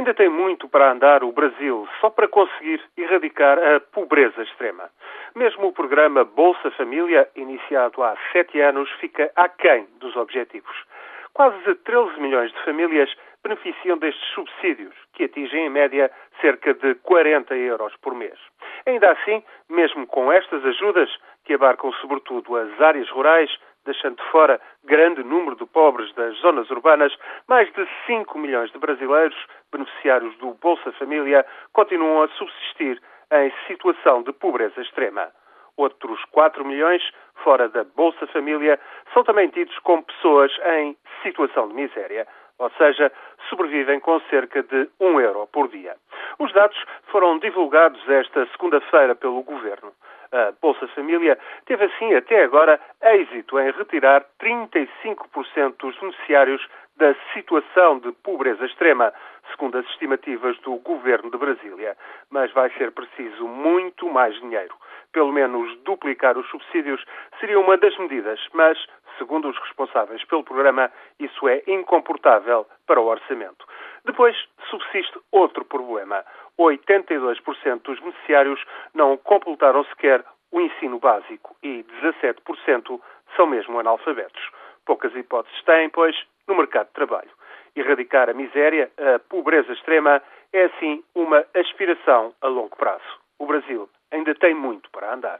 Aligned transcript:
Ainda 0.00 0.14
tem 0.14 0.30
muito 0.30 0.66
para 0.66 0.92
andar 0.92 1.22
o 1.22 1.30
Brasil 1.30 1.86
só 2.00 2.08
para 2.08 2.26
conseguir 2.26 2.82
erradicar 2.96 3.58
a 3.58 3.80
pobreza 3.80 4.42
extrema. 4.42 4.88
Mesmo 5.36 5.66
o 5.66 5.72
programa 5.74 6.24
Bolsa 6.24 6.70
Família, 6.70 7.28
iniciado 7.36 8.02
há 8.02 8.16
sete 8.32 8.58
anos, 8.62 8.90
fica 8.92 9.30
aquém 9.36 9.86
dos 9.98 10.16
objetivos. 10.16 10.74
Quase 11.34 11.74
13 11.74 12.18
milhões 12.18 12.50
de 12.50 12.64
famílias 12.64 13.14
beneficiam 13.42 13.98
destes 13.98 14.26
subsídios, 14.30 14.94
que 15.12 15.24
atingem 15.24 15.66
em 15.66 15.68
média 15.68 16.10
cerca 16.40 16.72
de 16.72 16.94
40 16.94 17.54
euros 17.56 17.94
por 18.00 18.14
mês. 18.14 18.38
Ainda 18.86 19.10
assim, 19.10 19.44
mesmo 19.68 20.06
com 20.06 20.32
estas 20.32 20.64
ajudas, 20.64 21.14
que 21.44 21.52
abarcam 21.52 21.92
sobretudo 22.00 22.56
as 22.56 22.80
áreas 22.80 23.10
rurais, 23.10 23.54
deixando 23.84 24.22
fora 24.30 24.60
grande 24.84 25.22
número 25.22 25.56
de 25.56 25.66
pobres 25.66 26.12
das 26.14 26.36
zonas 26.38 26.70
urbanas, 26.70 27.16
mais 27.48 27.72
de 27.72 27.86
5 28.06 28.38
milhões 28.38 28.70
de 28.72 28.78
brasileiros, 28.78 29.36
beneficiários 29.72 30.36
do 30.38 30.54
Bolsa 30.54 30.92
Família, 30.92 31.44
continuam 31.72 32.22
a 32.22 32.28
subsistir 32.28 33.00
em 33.32 33.52
situação 33.66 34.22
de 34.22 34.32
pobreza 34.32 34.80
extrema. 34.80 35.28
Outros 35.76 36.22
4 36.32 36.64
milhões, 36.64 37.02
fora 37.42 37.68
da 37.68 37.84
Bolsa 37.84 38.26
Família, 38.26 38.78
são 39.14 39.24
também 39.24 39.48
tidos 39.48 39.78
como 39.78 40.02
pessoas 40.02 40.52
em 40.78 40.96
situação 41.22 41.68
de 41.68 41.74
miséria, 41.74 42.26
ou 42.58 42.70
seja, 42.72 43.10
sobrevivem 43.48 43.98
com 44.00 44.20
cerca 44.28 44.62
de 44.62 44.90
1 45.00 45.20
euro 45.20 45.46
por 45.46 45.68
dia. 45.68 45.96
Os 46.38 46.52
dados 46.52 46.76
foram 47.06 47.38
divulgados 47.38 48.06
esta 48.08 48.46
segunda-feira 48.48 49.14
pelo 49.14 49.42
Governo. 49.42 49.92
A 50.32 50.52
Bolsa 50.62 50.86
Família 50.88 51.36
teve 51.66 51.84
assim 51.86 52.14
até 52.14 52.44
agora 52.44 52.80
êxito 53.02 53.58
em 53.58 53.70
retirar 53.72 54.24
35% 54.40 55.74
dos 55.76 55.98
beneficiários 55.98 56.64
da 56.96 57.14
situação 57.32 57.98
de 57.98 58.12
pobreza 58.12 58.64
extrema, 58.64 59.12
segundo 59.50 59.78
as 59.78 59.86
estimativas 59.86 60.56
do 60.58 60.76
governo 60.76 61.30
de 61.32 61.36
Brasília. 61.36 61.96
Mas 62.30 62.52
vai 62.52 62.70
ser 62.74 62.92
preciso 62.92 63.48
muito 63.48 64.08
mais 64.08 64.38
dinheiro. 64.38 64.74
Pelo 65.12 65.32
menos 65.32 65.76
duplicar 65.78 66.38
os 66.38 66.48
subsídios 66.48 67.04
seria 67.40 67.58
uma 67.58 67.76
das 67.76 67.96
medidas, 67.98 68.38
mas, 68.52 68.78
segundo 69.18 69.48
os 69.48 69.58
responsáveis 69.58 70.22
pelo 70.26 70.44
programa, 70.44 70.92
isso 71.18 71.48
é 71.48 71.60
incomportável 71.66 72.66
para 72.86 73.00
o 73.00 73.06
orçamento. 73.06 73.66
Depois 74.04 74.36
subsiste 74.68 75.18
outro 75.30 75.64
problema. 75.64 76.24
82% 76.58 77.82
dos 77.82 77.98
beneficiários 78.00 78.62
não 78.94 79.16
completaram 79.16 79.84
sequer 79.84 80.24
o 80.52 80.60
ensino 80.60 80.98
básico 80.98 81.56
e 81.62 81.84
17% 82.02 83.00
são 83.36 83.46
mesmo 83.46 83.78
analfabetos. 83.78 84.50
Poucas 84.84 85.14
hipóteses 85.14 85.62
têm, 85.64 85.88
pois, 85.88 86.16
no 86.48 86.54
mercado 86.56 86.88
de 86.88 86.94
trabalho. 86.94 87.30
Erradicar 87.76 88.28
a 88.28 88.34
miséria, 88.34 88.90
a 88.98 89.18
pobreza 89.18 89.72
extrema, 89.72 90.20
é 90.52 90.64
assim 90.64 91.04
uma 91.14 91.44
aspiração 91.54 92.34
a 92.40 92.48
longo 92.48 92.76
prazo. 92.76 93.20
O 93.38 93.46
Brasil 93.46 93.88
ainda 94.10 94.34
tem 94.34 94.54
muito 94.54 94.90
para 94.90 95.14
andar. 95.14 95.39